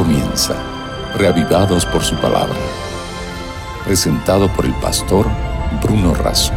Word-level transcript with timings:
comienza, 0.00 0.54
reavivados 1.18 1.84
por 1.84 2.00
su 2.00 2.16
palabra. 2.16 2.56
Presentado 3.84 4.48
por 4.56 4.64
el 4.64 4.72
pastor 4.80 5.26
Bruno 5.82 6.14
Razo. 6.14 6.54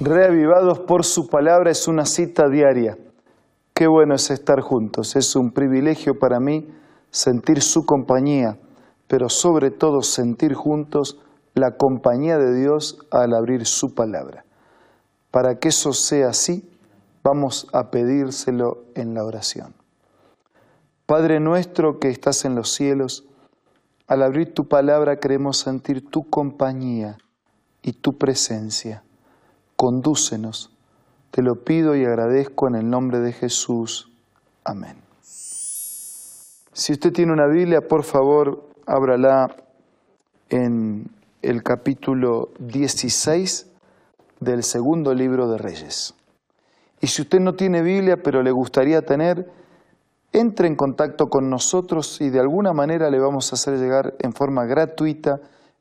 Reavivados 0.00 0.80
por 0.80 1.04
su 1.04 1.28
palabra 1.28 1.70
es 1.70 1.86
una 1.86 2.04
cita 2.04 2.48
diaria. 2.48 2.98
Qué 3.72 3.86
bueno 3.86 4.16
es 4.16 4.28
estar 4.32 4.60
juntos. 4.60 5.14
Es 5.14 5.36
un 5.36 5.52
privilegio 5.52 6.18
para 6.18 6.40
mí 6.40 6.66
sentir 7.12 7.62
su 7.62 7.86
compañía, 7.86 8.58
pero 9.06 9.28
sobre 9.28 9.70
todo 9.70 10.02
sentir 10.02 10.54
juntos 10.54 11.20
la 11.54 11.76
compañía 11.76 12.38
de 12.38 12.58
Dios 12.58 12.98
al 13.12 13.34
abrir 13.34 13.66
su 13.66 13.94
palabra. 13.94 14.44
Para 15.30 15.60
que 15.60 15.68
eso 15.68 15.92
sea 15.92 16.30
así, 16.30 16.68
vamos 17.22 17.68
a 17.72 17.92
pedírselo 17.92 18.78
en 18.96 19.14
la 19.14 19.24
oración. 19.24 19.81
Padre 21.12 21.40
nuestro 21.40 21.98
que 21.98 22.08
estás 22.08 22.46
en 22.46 22.54
los 22.54 22.72
cielos, 22.72 23.26
al 24.06 24.22
abrir 24.22 24.54
tu 24.54 24.66
palabra 24.66 25.20
queremos 25.20 25.58
sentir 25.58 26.08
tu 26.08 26.30
compañía 26.30 27.18
y 27.82 27.92
tu 27.92 28.16
presencia. 28.16 29.02
Condúcenos. 29.76 30.74
Te 31.30 31.42
lo 31.42 31.56
pido 31.64 31.94
y 31.96 32.06
agradezco 32.06 32.66
en 32.66 32.76
el 32.76 32.88
nombre 32.88 33.20
de 33.20 33.34
Jesús. 33.34 34.10
Amén. 34.64 34.96
Si 35.20 36.92
usted 36.92 37.12
tiene 37.12 37.34
una 37.34 37.46
Biblia, 37.46 37.86
por 37.86 38.04
favor, 38.04 38.70
ábrala 38.86 39.54
en 40.48 41.10
el 41.42 41.62
capítulo 41.62 42.52
16 42.58 43.66
del 44.40 44.62
segundo 44.62 45.12
libro 45.12 45.50
de 45.50 45.58
Reyes. 45.58 46.14
Y 47.02 47.08
si 47.08 47.20
usted 47.20 47.40
no 47.40 47.52
tiene 47.52 47.82
Biblia, 47.82 48.16
pero 48.22 48.42
le 48.42 48.50
gustaría 48.50 49.02
tener, 49.02 49.60
entre 50.32 50.66
en 50.66 50.76
contacto 50.76 51.28
con 51.28 51.50
nosotros 51.50 52.20
y 52.20 52.30
de 52.30 52.40
alguna 52.40 52.72
manera 52.72 53.10
le 53.10 53.18
vamos 53.18 53.52
a 53.52 53.56
hacer 53.56 53.78
llegar 53.78 54.14
en 54.18 54.32
forma 54.32 54.64
gratuita 54.64 55.40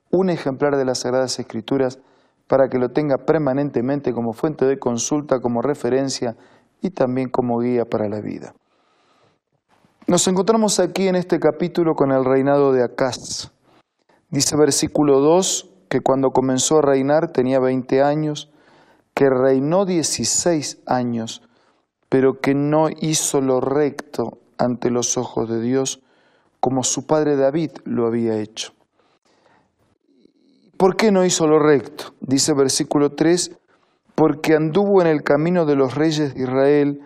un 0.10 0.30
ejemplar 0.30 0.76
de 0.76 0.86
las 0.86 1.00
Sagradas 1.00 1.40
Escrituras 1.40 2.00
para 2.48 2.68
que 2.68 2.78
lo 2.78 2.90
tenga 2.90 3.20
permanentemente 3.20 4.14
como 4.14 4.34
fuente 4.34 4.66
de 4.66 4.78
consulta, 4.78 5.40
como 5.40 5.62
referencia 5.62 6.36
y 6.82 6.90
también 6.90 7.30
como 7.30 7.60
guía 7.60 7.86
para 7.86 8.10
la 8.10 8.20
vida. 8.20 8.54
Nos 10.06 10.28
encontramos 10.28 10.80
aquí 10.80 11.08
en 11.08 11.16
este 11.16 11.40
capítulo 11.40 11.96
con 11.96 12.12
el 12.12 12.26
reinado 12.26 12.74
de 12.74 12.84
Acaz. 12.84 13.52
Dice 14.30 14.58
versículo 14.58 15.20
2 15.20 15.70
que 15.88 16.02
cuando 16.02 16.32
comenzó 16.32 16.80
a 16.80 16.82
reinar 16.82 17.32
tenía 17.32 17.60
20 17.60 18.02
años 18.02 18.52
que 19.14 19.30
reinó 19.30 19.86
16 19.86 20.80
años, 20.86 21.42
pero 22.10 22.40
que 22.42 22.54
no 22.54 22.88
hizo 22.90 23.40
lo 23.40 23.62
recto 23.62 24.41
ante 24.62 24.92
los 24.92 25.18
ojos 25.18 25.50
de 25.50 25.60
Dios, 25.60 26.02
como 26.60 26.84
su 26.84 27.08
padre 27.08 27.36
David 27.36 27.72
lo 27.84 28.06
había 28.06 28.40
hecho. 28.40 28.74
¿Por 30.78 30.96
qué 30.96 31.12
no 31.12 31.26
hizo 31.26 31.48
lo 31.48 31.60
recto? 31.60 32.14
Dice 32.22 32.54
versículo 32.54 33.10
3, 33.10 33.58
porque 34.14 34.54
anduvo 34.54 35.02
en 35.02 35.08
el 35.08 35.24
camino 35.24 35.66
de 35.66 35.76
los 35.76 35.96
reyes 35.96 36.36
de 36.36 36.44
Israel, 36.44 37.00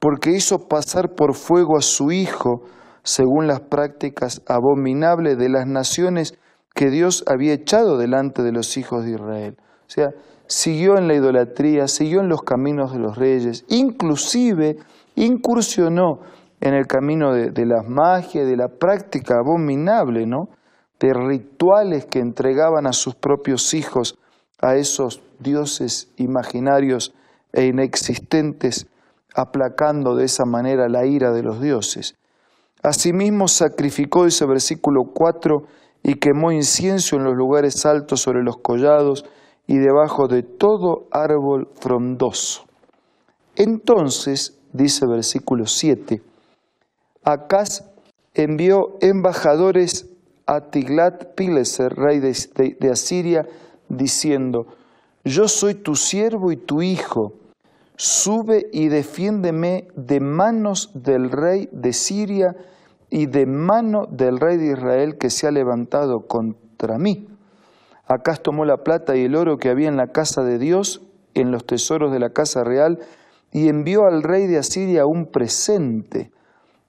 porque 0.00 0.30
hizo 0.30 0.66
pasar 0.68 1.14
por 1.14 1.34
fuego 1.34 1.76
a 1.78 1.82
su 1.82 2.10
hijo, 2.10 2.62
según 3.02 3.46
las 3.46 3.60
prácticas 3.60 4.42
abominables 4.46 5.38
de 5.38 5.48
las 5.48 5.66
naciones 5.66 6.38
que 6.74 6.90
Dios 6.90 7.24
había 7.26 7.52
echado 7.52 7.98
delante 7.98 8.42
de 8.42 8.52
los 8.52 8.76
hijos 8.76 9.04
de 9.04 9.12
Israel. 9.12 9.56
O 9.58 9.90
sea, 9.90 10.10
siguió 10.46 10.96
en 10.98 11.06
la 11.06 11.14
idolatría, 11.14 11.86
siguió 11.86 12.20
en 12.20 12.28
los 12.28 12.42
caminos 12.42 12.92
de 12.92 12.98
los 12.98 13.16
reyes, 13.16 13.64
inclusive 13.68 14.76
incursionó 15.14 16.20
en 16.60 16.74
el 16.74 16.86
camino 16.86 17.32
de, 17.32 17.50
de 17.50 17.66
la 17.66 17.82
magia, 17.82 18.44
de 18.44 18.56
la 18.56 18.68
práctica 18.68 19.38
abominable, 19.38 20.26
¿no? 20.26 20.48
de 21.00 21.14
rituales 21.14 22.04
que 22.04 22.18
entregaban 22.18 22.86
a 22.86 22.92
sus 22.92 23.14
propios 23.14 23.72
hijos 23.72 24.18
a 24.60 24.76
esos 24.76 25.22
dioses 25.38 26.12
imaginarios 26.16 27.14
e 27.52 27.66
inexistentes, 27.66 28.86
aplacando 29.34 30.14
de 30.14 30.26
esa 30.26 30.44
manera 30.44 30.88
la 30.88 31.06
ira 31.06 31.32
de 31.32 31.42
los 31.42 31.60
dioses. 31.60 32.16
Asimismo 32.82 33.48
sacrificó, 33.48 34.26
ese 34.26 34.46
versículo 34.46 35.04
4, 35.12 35.64
y 36.02 36.14
quemó 36.14 36.52
incienso 36.52 37.16
en 37.16 37.24
los 37.24 37.34
lugares 37.34 37.84
altos 37.86 38.20
sobre 38.20 38.42
los 38.42 38.58
collados, 38.58 39.24
y 39.66 39.78
debajo 39.78 40.26
de 40.26 40.42
todo 40.42 41.06
árbol 41.10 41.68
frondoso. 41.74 42.64
Entonces, 43.56 44.58
dice 44.72 45.06
versículo 45.06 45.66
7, 45.66 46.22
Acaz 47.24 47.84
envió 48.34 48.96
embajadores 49.00 50.10
a 50.46 50.70
Tiglat-Pileser, 50.70 51.94
rey 51.94 52.18
de, 52.18 52.90
Asiria, 52.90 53.46
diciendo, 53.88 54.66
Yo 55.24 55.46
soy 55.46 55.74
tu 55.74 55.96
siervo 55.96 56.50
y 56.50 56.56
tu 56.56 56.80
hijo, 56.80 57.34
sube 57.96 58.66
y 58.72 58.88
defiéndeme 58.88 59.88
de 59.94 60.20
manos 60.20 60.90
del 60.94 61.30
rey 61.30 61.68
de 61.72 61.92
Siria 61.92 62.56
y 63.10 63.26
de 63.26 63.44
mano 63.44 64.06
del 64.10 64.40
rey 64.40 64.56
de 64.56 64.72
Israel 64.72 65.18
que 65.18 65.28
se 65.28 65.46
ha 65.46 65.50
levantado 65.50 66.26
contra 66.26 66.96
mí. 66.98 67.28
Acaz 68.06 68.40
tomó 68.40 68.64
la 68.64 68.78
plata 68.78 69.14
y 69.14 69.24
el 69.24 69.36
oro 69.36 69.58
que 69.58 69.68
había 69.68 69.88
en 69.88 69.96
la 69.96 70.08
casa 70.08 70.42
de 70.42 70.58
Dios, 70.58 71.02
en 71.34 71.52
los 71.52 71.66
tesoros 71.66 72.10
de 72.12 72.18
la 72.18 72.30
casa 72.30 72.64
real, 72.64 72.98
y 73.52 73.68
envió 73.68 74.06
al 74.06 74.22
rey 74.22 74.46
de 74.46 74.58
Asiria 74.58 75.04
un 75.04 75.26
presente. 75.26 76.32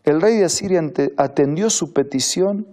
El 0.04 0.20
rey 0.20 0.38
de 0.38 0.46
Asiria 0.46 0.82
atendió 1.18 1.70
su 1.70 1.94
petición, 1.94 2.68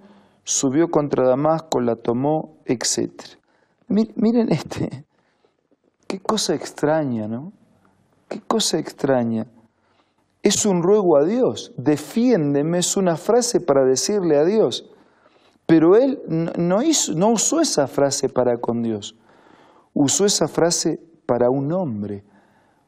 subió 0.45 0.91
contra 0.91 1.29
Damasco, 1.29 1.81
la 1.81 1.97
tomó, 1.97 2.57
etc. 2.65 3.13
Miren 3.89 4.51
este, 4.51 5.05
qué 6.07 6.21
cosa 6.21 6.55
extraña, 6.55 7.29
¿no? 7.29 7.53
Qué 8.29 8.41
cosa 8.41 8.79
extraña. 8.79 9.47
Es 10.43 10.65
un 10.65 10.83
ruego 10.83 11.17
a 11.17 11.25
Dios, 11.25 11.73
defiéndeme, 11.77 12.79
es 12.79 12.97
una 12.97 13.17
frase 13.17 13.61
para 13.61 13.85
decirle 13.85 14.39
a 14.39 14.45
Dios. 14.45 14.91
Pero 15.67 15.97
él 15.97 16.23
no, 16.57 16.83
hizo, 16.83 17.13
no 17.13 17.29
usó 17.29 17.61
esa 17.61 17.87
frase 17.87 18.31
para 18.31 18.57
con 18.57 18.83
Dios, 18.83 19.17
usó 19.93 20.25
esa 20.25 20.49
frase 20.49 20.99
para 21.27 21.51
un 21.51 21.73
hombre, 21.73 22.25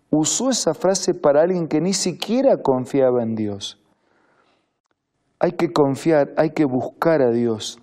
usó 0.08 0.48
esa 0.48 0.72
frase 0.72 1.12
para 1.12 1.42
alguien 1.42 1.68
que 1.68 1.82
ni 1.82 1.92
siquiera 1.92 2.62
confiaba 2.62 3.22
en 3.22 3.34
Dios. 3.34 3.79
Hay 5.40 5.52
que 5.52 5.72
confiar, 5.72 6.34
hay 6.36 6.50
que 6.50 6.66
buscar 6.66 7.22
a 7.22 7.30
Dios, 7.30 7.78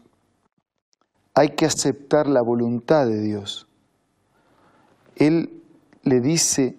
hay 1.34 1.50
que 1.50 1.66
aceptar 1.66 2.28
la 2.28 2.42
voluntad 2.42 3.08
de 3.08 3.20
Dios. 3.20 3.68
Él 5.16 5.62
le 6.04 6.22
dice 6.22 6.78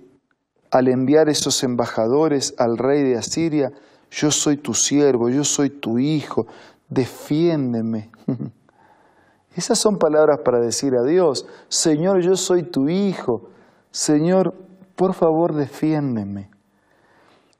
al 0.70 0.88
enviar 0.88 1.28
esos 1.28 1.62
embajadores 1.64 2.54
al 2.58 2.78
rey 2.78 3.02
de 3.02 3.16
Asiria, 3.16 3.72
yo 4.10 4.30
soy 4.30 4.56
tu 4.56 4.72
siervo, 4.72 5.28
yo 5.28 5.44
soy 5.44 5.70
tu 5.70 5.98
hijo, 5.98 6.46
defiéndeme. 6.88 8.10
Esas 9.56 9.78
son 9.78 9.98
palabras 9.98 10.40
para 10.44 10.60
decir 10.60 10.94
a 10.94 11.02
Dios, 11.02 11.46
Señor, 11.68 12.20
yo 12.20 12.36
soy 12.36 12.62
tu 12.62 12.88
hijo, 12.88 13.50
Señor, 13.90 14.54
por 14.94 15.14
favor, 15.14 15.54
defiéndeme. 15.54 16.50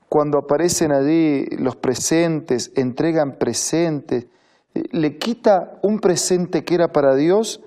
Cuando 0.09 0.39
aparecen 0.39 0.93
allí 0.93 1.47
los 1.59 1.77
presentes, 1.77 2.73
entregan 2.77 3.37
presentes, 3.39 4.27
eh, 4.75 4.85
le 4.93 5.19
quita 5.19 5.79
un 5.83 5.99
presente 6.01 6.65
que 6.65 6.75
era 6.75 6.89
para 6.89 7.15
Dios 7.15 7.61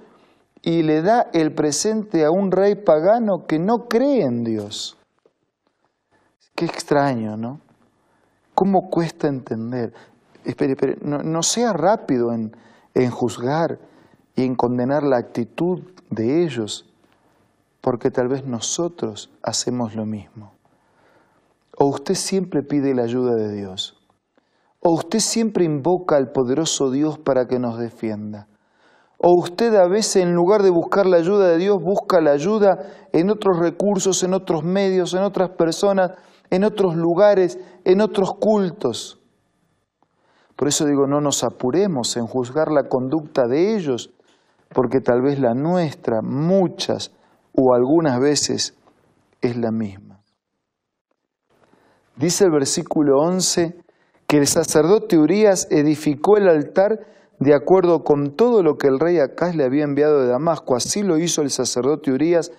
y 0.61 0.83
le 0.83 1.01
da 1.01 1.29
el 1.33 1.53
presente 1.53 2.25
a 2.25 2.31
un 2.31 2.51
rey 2.51 2.75
pagano 2.75 3.45
que 3.45 3.59
no 3.59 3.87
cree 3.87 4.23
en 4.23 4.43
Dios. 4.43 4.97
Qué 6.55 6.65
extraño, 6.65 7.37
¿no? 7.37 7.59
¿Cómo 8.53 8.89
cuesta 8.89 9.27
entender? 9.27 9.93
espere, 10.45 10.73
espere, 10.73 10.97
no, 11.01 11.43
sea 11.43 11.73
rápido 11.73 12.33
en, 12.33 12.55
en 12.93 13.11
juzgar 13.11 13.79
y 14.35 14.43
en 14.43 14.55
condenar 14.55 15.03
la 15.03 15.17
actitud 15.17 15.81
de 16.09 16.43
ellos, 16.43 16.89
porque 17.79 18.11
tal 18.11 18.27
vez 18.27 18.45
nosotros 18.45 19.31
hacemos 19.43 19.95
lo 19.95 20.05
mismo. 20.05 20.53
O 21.83 21.85
usted 21.85 22.13
siempre 22.13 22.61
pide 22.61 22.93
la 22.93 23.01
ayuda 23.01 23.33
de 23.33 23.51
Dios, 23.55 23.97
o 24.81 24.93
usted 24.93 25.17
siempre 25.17 25.65
invoca 25.65 26.15
al 26.15 26.31
poderoso 26.31 26.91
Dios 26.91 27.17
para 27.17 27.47
que 27.47 27.57
nos 27.57 27.79
defienda. 27.79 28.47
O 29.17 29.33
usted 29.39 29.73
a 29.73 29.87
veces 29.87 30.17
en 30.17 30.35
lugar 30.35 30.61
de 30.61 30.69
buscar 30.69 31.07
la 31.07 31.17
ayuda 31.17 31.47
de 31.47 31.57
Dios, 31.57 31.81
busca 31.81 32.21
la 32.21 32.33
ayuda 32.33 32.85
en 33.11 33.31
otros 33.31 33.57
recursos, 33.57 34.21
en 34.21 34.35
otros 34.35 34.63
medios, 34.63 35.15
en 35.15 35.23
otras 35.23 35.49
personas, 35.57 36.11
en 36.51 36.65
otros 36.65 36.95
lugares, 36.95 37.57
en 37.83 38.01
otros 38.01 38.35
cultos. 38.35 39.19
Por 40.55 40.67
eso 40.67 40.85
digo, 40.85 41.07
no 41.07 41.19
nos 41.19 41.43
apuremos 41.43 42.15
en 42.15 42.27
juzgar 42.27 42.71
la 42.71 42.89
conducta 42.89 43.47
de 43.47 43.75
ellos, 43.75 44.13
porque 44.69 45.01
tal 45.01 45.23
vez 45.23 45.39
la 45.39 45.55
nuestra, 45.55 46.21
muchas 46.21 47.11
o 47.55 47.73
algunas 47.73 48.19
veces, 48.19 48.77
es 49.41 49.57
la 49.57 49.71
misma. 49.71 50.10
Dice 52.21 52.45
el 52.45 52.51
versículo 52.51 53.19
11 53.19 53.75
que 54.27 54.37
el 54.37 54.45
sacerdote 54.45 55.17
Urias 55.17 55.67
edificó 55.71 56.37
el 56.37 56.47
altar 56.47 56.99
de 57.39 57.55
acuerdo 57.55 58.03
con 58.03 58.35
todo 58.35 58.61
lo 58.61 58.77
que 58.77 58.87
el 58.87 58.99
rey 58.99 59.17
Acaz 59.17 59.55
le 59.55 59.63
había 59.63 59.83
enviado 59.83 60.21
de 60.21 60.27
Damasco. 60.27 60.75
Así 60.75 61.01
lo 61.01 61.17
hizo 61.17 61.41
el 61.41 61.49
sacerdote 61.49 62.11
Urias 62.11 62.51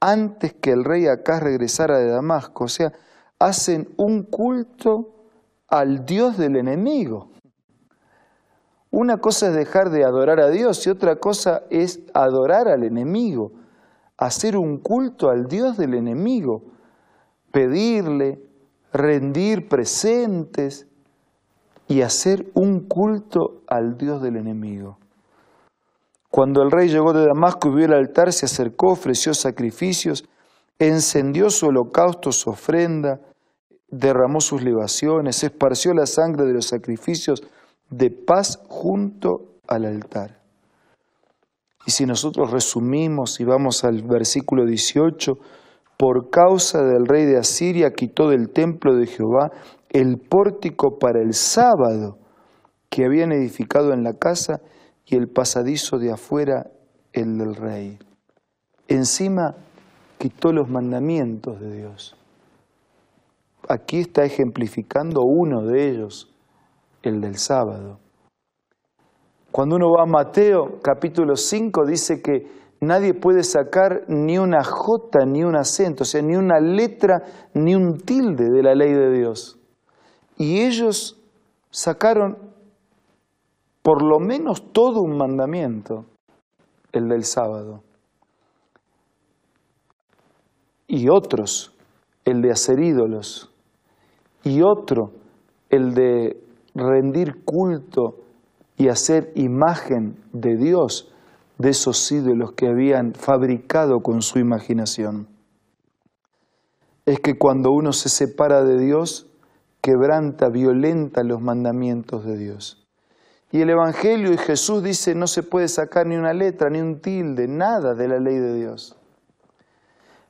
antes 0.00 0.52
que 0.52 0.70
el 0.70 0.84
rey 0.84 1.06
Acaz 1.06 1.42
regresara 1.42 1.96
de 1.96 2.10
Damasco. 2.10 2.64
O 2.64 2.68
sea, 2.68 2.92
hacen 3.38 3.88
un 3.96 4.22
culto 4.24 5.14
al 5.68 6.04
Dios 6.04 6.36
del 6.36 6.56
enemigo. 6.56 7.30
Una 8.90 9.16
cosa 9.16 9.48
es 9.48 9.54
dejar 9.54 9.88
de 9.88 10.04
adorar 10.04 10.40
a 10.40 10.50
Dios 10.50 10.86
y 10.86 10.90
otra 10.90 11.16
cosa 11.16 11.62
es 11.70 12.00
adorar 12.12 12.68
al 12.68 12.84
enemigo, 12.84 13.52
hacer 14.18 14.58
un 14.58 14.76
culto 14.76 15.30
al 15.30 15.46
Dios 15.46 15.78
del 15.78 15.94
enemigo, 15.94 16.64
pedirle, 17.50 18.45
rendir 18.96 19.68
presentes 19.68 20.86
y 21.88 22.02
hacer 22.02 22.46
un 22.54 22.80
culto 22.80 23.62
al 23.66 23.96
Dios 23.96 24.22
del 24.22 24.36
enemigo. 24.36 24.98
Cuando 26.30 26.62
el 26.62 26.70
rey 26.70 26.88
llegó 26.88 27.12
de 27.12 27.26
Damasco 27.26 27.68
y 27.68 27.76
vio 27.76 27.86
el 27.86 27.94
altar, 27.94 28.32
se 28.32 28.46
acercó, 28.46 28.92
ofreció 28.92 29.32
sacrificios, 29.32 30.24
encendió 30.78 31.50
su 31.50 31.66
holocausto, 31.68 32.32
su 32.32 32.50
ofrenda, 32.50 33.20
derramó 33.88 34.40
sus 34.40 34.62
libaciones, 34.62 35.42
esparció 35.44 35.94
la 35.94 36.06
sangre 36.06 36.44
de 36.44 36.52
los 36.52 36.66
sacrificios 36.66 37.42
de 37.88 38.10
paz 38.10 38.60
junto 38.68 39.60
al 39.68 39.84
altar. 39.86 40.40
Y 41.86 41.92
si 41.92 42.04
nosotros 42.04 42.50
resumimos 42.50 43.38
y 43.38 43.44
vamos 43.44 43.84
al 43.84 44.02
versículo 44.02 44.66
18, 44.66 45.38
por 45.96 46.30
causa 46.30 46.82
del 46.82 47.06
rey 47.06 47.24
de 47.24 47.38
Asiria 47.38 47.92
quitó 47.92 48.28
del 48.28 48.50
templo 48.50 48.94
de 48.94 49.06
Jehová 49.06 49.50
el 49.90 50.18
pórtico 50.18 50.98
para 50.98 51.20
el 51.22 51.32
sábado 51.32 52.18
que 52.90 53.04
habían 53.04 53.32
edificado 53.32 53.92
en 53.92 54.02
la 54.02 54.14
casa 54.14 54.60
y 55.06 55.16
el 55.16 55.28
pasadizo 55.28 55.98
de 55.98 56.12
afuera 56.12 56.70
el 57.12 57.38
del 57.38 57.54
rey. 57.54 57.98
Encima 58.88 59.54
quitó 60.18 60.52
los 60.52 60.68
mandamientos 60.68 61.60
de 61.60 61.76
Dios. 61.78 62.16
Aquí 63.68 64.00
está 64.00 64.24
ejemplificando 64.24 65.22
uno 65.22 65.62
de 65.62 65.88
ellos, 65.88 66.32
el 67.02 67.20
del 67.20 67.36
sábado. 67.36 67.98
Cuando 69.50 69.76
uno 69.76 69.90
va 69.90 70.02
a 70.02 70.06
Mateo 70.06 70.80
capítulo 70.82 71.34
5 71.36 71.86
dice 71.86 72.20
que 72.22 72.46
nadie 72.80 73.14
puede 73.14 73.42
sacar 73.42 74.04
ni 74.08 74.38
una 74.38 74.62
jota 74.62 75.24
ni 75.26 75.44
un 75.44 75.56
acento, 75.56 76.02
o 76.02 76.06
sea, 76.06 76.22
ni 76.22 76.36
una 76.36 76.60
letra 76.60 77.22
ni 77.54 77.74
un 77.74 77.98
tilde 77.98 78.50
de 78.50 78.62
la 78.62 78.74
ley 78.74 78.92
de 78.92 79.10
Dios. 79.10 79.58
Y 80.38 80.60
ellos 80.60 81.18
sacaron 81.70 82.36
por 83.82 84.02
lo 84.02 84.18
menos 84.18 84.72
todo 84.72 85.00
un 85.00 85.16
mandamiento, 85.16 86.06
el 86.92 87.08
del 87.08 87.24
sábado. 87.24 87.82
Y 90.88 91.08
otros, 91.08 91.72
el 92.24 92.42
de 92.42 92.50
hacer 92.50 92.80
ídolos. 92.80 93.50
Y 94.42 94.62
otro, 94.62 95.12
el 95.70 95.94
de 95.94 96.42
rendir 96.74 97.44
culto 97.44 98.16
y 98.76 98.88
hacer 98.88 99.32
imagen 99.34 100.16
de 100.32 100.56
Dios 100.56 101.12
de 101.58 101.70
esos 101.70 102.10
ídolos 102.12 102.52
que 102.52 102.68
habían 102.68 103.14
fabricado 103.14 104.00
con 104.02 104.22
su 104.22 104.38
imaginación. 104.38 105.28
Es 107.06 107.20
que 107.20 107.38
cuando 107.38 107.70
uno 107.70 107.92
se 107.92 108.08
separa 108.08 108.64
de 108.64 108.78
Dios, 108.78 109.26
quebranta, 109.80 110.48
violenta 110.48 111.22
los 111.22 111.40
mandamientos 111.40 112.24
de 112.24 112.36
Dios. 112.36 112.86
Y 113.52 113.60
el 113.60 113.70
Evangelio 113.70 114.32
y 114.32 114.38
Jesús 114.38 114.82
dice 114.82 115.14
no 115.14 115.26
se 115.26 115.42
puede 115.42 115.68
sacar 115.68 116.06
ni 116.06 116.16
una 116.16 116.32
letra, 116.32 116.68
ni 116.68 116.80
un 116.80 117.00
tilde, 117.00 117.46
nada 117.46 117.94
de 117.94 118.08
la 118.08 118.18
ley 118.18 118.36
de 118.36 118.54
Dios. 118.54 118.96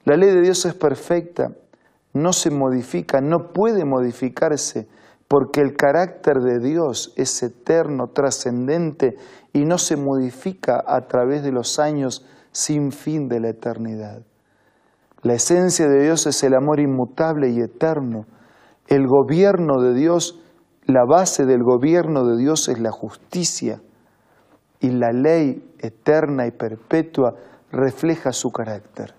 La 0.04 0.16
ley 0.16 0.28
de 0.30 0.42
Dios 0.42 0.64
es 0.66 0.74
perfecta, 0.74 1.52
no 2.12 2.32
se 2.32 2.50
modifica, 2.50 3.20
no 3.20 3.52
puede 3.52 3.84
modificarse, 3.84 4.86
porque 5.28 5.60
el 5.60 5.76
carácter 5.76 6.36
de 6.38 6.60
Dios 6.60 7.12
es 7.16 7.42
eterno, 7.42 8.08
trascendente 8.08 9.16
y 9.52 9.64
no 9.64 9.78
se 9.78 9.96
modifica 9.96 10.82
a 10.86 11.06
través 11.06 11.42
de 11.42 11.52
los 11.52 11.78
años 11.78 12.24
sin 12.52 12.92
fin 12.92 13.28
de 13.28 13.40
la 13.40 13.48
eternidad. 13.48 14.22
La 15.22 15.34
esencia 15.34 15.88
de 15.88 16.04
Dios 16.04 16.26
es 16.26 16.42
el 16.44 16.54
amor 16.54 16.78
inmutable 16.78 17.50
y 17.50 17.60
eterno. 17.60 18.26
El 18.86 19.06
gobierno 19.08 19.82
de 19.82 19.94
Dios, 19.94 20.40
la 20.84 21.04
base 21.04 21.44
del 21.44 21.64
gobierno 21.64 22.24
de 22.24 22.36
Dios 22.36 22.68
es 22.68 22.78
la 22.78 22.92
justicia 22.92 23.80
y 24.78 24.90
la 24.90 25.10
ley 25.10 25.74
eterna 25.80 26.46
y 26.46 26.52
perpetua 26.52 27.34
refleja 27.72 28.32
su 28.32 28.50
carácter. 28.50 29.14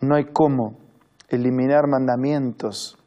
No 0.00 0.14
hay 0.14 0.24
cómo 0.32 0.78
eliminar 1.28 1.86
mandamientos 1.86 2.99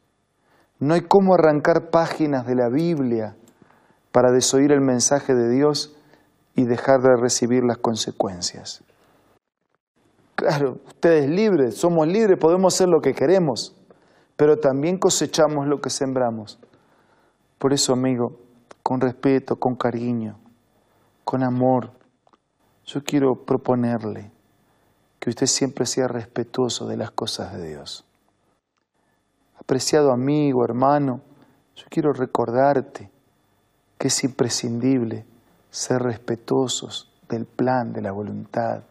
no 0.83 0.94
hay 0.94 1.01
cómo 1.01 1.33
arrancar 1.33 1.89
páginas 1.89 2.45
de 2.45 2.56
la 2.56 2.68
Biblia 2.68 3.35
para 4.12 4.31
desoír 4.31 4.71
el 4.71 4.81
mensaje 4.81 5.33
de 5.33 5.50
Dios 5.50 5.95
y 6.56 6.65
dejar 6.65 7.01
de 7.01 7.15
recibir 7.15 7.63
las 7.63 7.77
consecuencias. 7.77 8.83
Claro, 10.35 10.80
ustedes 10.85 11.30
libres, 11.30 11.77
somos 11.77 12.07
libres, 12.07 12.38
podemos 12.38 12.75
hacer 12.75 12.89
lo 12.89 13.01
que 13.01 13.13
queremos, 13.13 13.75
pero 14.35 14.59
también 14.59 14.97
cosechamos 14.97 15.68
lo 15.68 15.80
que 15.80 15.89
sembramos. 15.89 16.59
Por 17.59 17.71
eso, 17.71 17.94
amigo, 17.94 18.39
con 18.83 19.00
respeto, 19.00 19.56
con 19.56 19.75
cariño, 19.75 20.38
con 21.24 21.44
amor, 21.44 21.91
yo 22.86 23.03
quiero 23.03 23.45
proponerle 23.45 24.31
que 25.19 25.29
usted 25.29 25.47
siempre 25.47 25.86
sea 25.86 26.09
respetuoso 26.09 26.88
de 26.88 26.97
las 26.97 27.12
cosas 27.12 27.53
de 27.53 27.69
Dios. 27.69 28.06
Apreciado 29.63 30.12
amigo, 30.12 30.65
hermano, 30.65 31.21
yo 31.77 31.86
quiero 31.89 32.12
recordarte 32.12 33.10
que 33.98 34.10
es 34.10 34.24
imprescindible 34.25 35.25
ser 35.71 36.04
respetuosos 36.04 37.10
del 37.30 37.45
plan, 37.45 37.94
de 37.94 38.01
la 38.01 38.12
voluntad, 38.12 38.83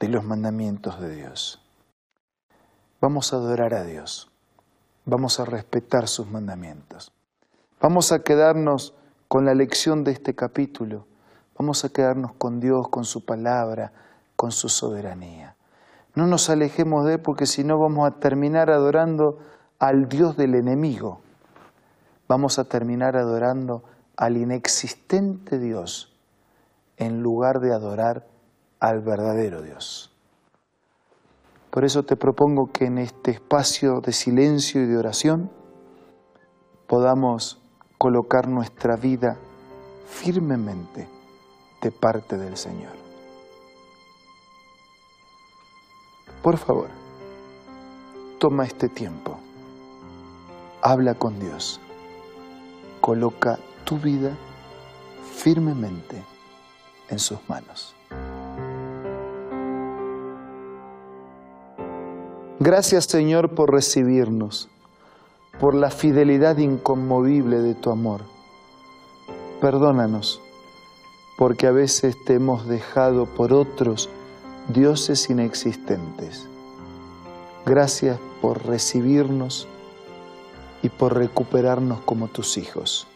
de 0.00 0.08
los 0.08 0.24
mandamientos 0.24 1.00
de 1.00 1.14
Dios. 1.14 1.62
Vamos 3.00 3.32
a 3.32 3.36
adorar 3.36 3.72
a 3.72 3.84
Dios, 3.84 4.32
vamos 5.04 5.38
a 5.38 5.44
respetar 5.44 6.08
sus 6.08 6.28
mandamientos, 6.28 7.12
vamos 7.80 8.10
a 8.10 8.24
quedarnos 8.24 8.94
con 9.28 9.44
la 9.44 9.54
lección 9.54 10.02
de 10.02 10.10
este 10.10 10.34
capítulo, 10.34 11.06
vamos 11.56 11.84
a 11.84 11.90
quedarnos 11.90 12.32
con 12.32 12.58
Dios, 12.58 12.88
con 12.88 13.04
su 13.04 13.24
palabra, 13.24 13.92
con 14.34 14.50
su 14.50 14.68
soberanía. 14.68 15.54
No 16.16 16.26
nos 16.26 16.50
alejemos 16.50 17.06
de 17.06 17.14
Él 17.14 17.20
porque 17.20 17.46
si 17.46 17.62
no 17.62 17.78
vamos 17.78 18.08
a 18.08 18.18
terminar 18.18 18.70
adorando 18.70 19.38
al 19.78 20.08
Dios 20.08 20.36
del 20.36 20.54
enemigo, 20.54 21.20
vamos 22.26 22.58
a 22.58 22.64
terminar 22.64 23.16
adorando 23.16 23.84
al 24.16 24.36
inexistente 24.36 25.58
Dios 25.58 26.12
en 26.96 27.22
lugar 27.22 27.60
de 27.60 27.72
adorar 27.72 28.26
al 28.80 29.00
verdadero 29.00 29.62
Dios. 29.62 30.12
Por 31.70 31.84
eso 31.84 32.02
te 32.02 32.16
propongo 32.16 32.72
que 32.72 32.86
en 32.86 32.98
este 32.98 33.30
espacio 33.30 34.00
de 34.00 34.12
silencio 34.12 34.82
y 34.82 34.86
de 34.86 34.96
oración 34.96 35.50
podamos 36.88 37.62
colocar 37.98 38.48
nuestra 38.48 38.96
vida 38.96 39.36
firmemente 40.08 41.08
de 41.82 41.90
parte 41.92 42.36
del 42.36 42.56
Señor. 42.56 42.92
Por 46.42 46.56
favor, 46.56 46.88
toma 48.38 48.64
este 48.64 48.88
tiempo 48.88 49.38
habla 50.90 51.14
con 51.14 51.38
Dios. 51.38 51.80
Coloca 53.02 53.58
tu 53.84 53.98
vida 53.98 54.30
firmemente 55.34 56.24
en 57.10 57.18
sus 57.18 57.38
manos. 57.46 57.94
Gracias 62.58 63.04
Señor 63.04 63.54
por 63.54 63.70
recibirnos, 63.70 64.68
por 65.60 65.74
la 65.74 65.90
fidelidad 65.90 66.56
inconmovible 66.56 67.58
de 67.58 67.74
tu 67.74 67.90
amor. 67.90 68.22
Perdónanos, 69.60 70.40
porque 71.36 71.66
a 71.66 71.70
veces 71.70 72.16
te 72.24 72.34
hemos 72.34 72.66
dejado 72.66 73.26
por 73.26 73.52
otros 73.52 74.08
dioses 74.68 75.28
inexistentes. 75.28 76.48
Gracias 77.66 78.18
por 78.40 78.64
recibirnos 78.64 79.68
y 80.82 80.88
por 80.88 81.16
recuperarnos 81.16 82.00
como 82.00 82.28
tus 82.28 82.56
hijos. 82.58 83.06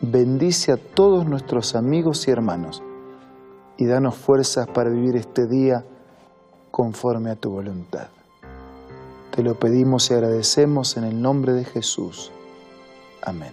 Bendice 0.00 0.72
a 0.72 0.76
todos 0.76 1.26
nuestros 1.26 1.74
amigos 1.74 2.28
y 2.28 2.30
hermanos 2.30 2.82
y 3.76 3.86
danos 3.86 4.16
fuerzas 4.16 4.66
para 4.66 4.90
vivir 4.90 5.16
este 5.16 5.46
día 5.46 5.84
conforme 6.70 7.30
a 7.30 7.36
tu 7.36 7.50
voluntad. 7.50 8.08
Te 9.34 9.42
lo 9.42 9.54
pedimos 9.58 10.10
y 10.10 10.14
agradecemos 10.14 10.96
en 10.96 11.04
el 11.04 11.20
nombre 11.20 11.52
de 11.52 11.64
Jesús. 11.64 12.32
Amén. 13.22 13.52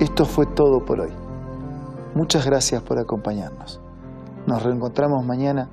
Esto 0.00 0.24
fue 0.24 0.46
todo 0.46 0.84
por 0.84 1.00
hoy. 1.00 1.12
Muchas 2.14 2.44
gracias 2.44 2.82
por 2.82 2.98
acompañarnos. 2.98 3.80
Nos 4.46 4.62
reencontramos 4.62 5.24
mañana 5.24 5.68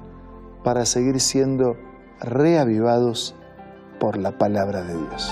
para 0.63 0.85
seguir 0.85 1.19
siendo 1.19 1.75
reavivados 2.21 3.35
por 3.99 4.17
la 4.17 4.37
palabra 4.37 4.83
de 4.83 4.95
Dios. 4.95 5.31